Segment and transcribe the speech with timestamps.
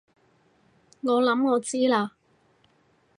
[1.01, 2.09] 我諗我知喇